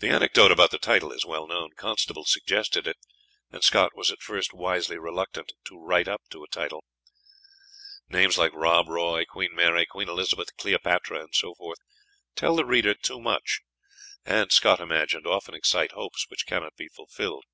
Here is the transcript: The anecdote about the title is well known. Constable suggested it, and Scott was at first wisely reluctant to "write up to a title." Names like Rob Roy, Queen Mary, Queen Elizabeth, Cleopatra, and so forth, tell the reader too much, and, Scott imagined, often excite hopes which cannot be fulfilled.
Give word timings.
The 0.00 0.08
anecdote 0.08 0.50
about 0.50 0.70
the 0.70 0.78
title 0.78 1.12
is 1.12 1.26
well 1.26 1.46
known. 1.46 1.72
Constable 1.76 2.24
suggested 2.24 2.86
it, 2.86 2.96
and 3.52 3.62
Scott 3.62 3.92
was 3.94 4.10
at 4.10 4.22
first 4.22 4.54
wisely 4.54 4.96
reluctant 4.96 5.52
to 5.66 5.76
"write 5.78 6.08
up 6.08 6.22
to 6.30 6.42
a 6.44 6.48
title." 6.48 6.82
Names 8.08 8.38
like 8.38 8.54
Rob 8.54 8.88
Roy, 8.88 9.26
Queen 9.26 9.54
Mary, 9.54 9.84
Queen 9.84 10.08
Elizabeth, 10.08 10.56
Cleopatra, 10.56 11.20
and 11.24 11.34
so 11.34 11.54
forth, 11.56 11.78
tell 12.36 12.56
the 12.56 12.64
reader 12.64 12.94
too 12.94 13.20
much, 13.20 13.60
and, 14.24 14.50
Scott 14.50 14.80
imagined, 14.80 15.26
often 15.26 15.52
excite 15.52 15.92
hopes 15.92 16.24
which 16.30 16.46
cannot 16.46 16.74
be 16.76 16.88
fulfilled. 16.88 17.44